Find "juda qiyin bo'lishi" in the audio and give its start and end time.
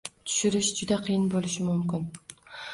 0.79-1.69